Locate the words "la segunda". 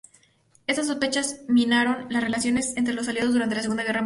3.53-3.83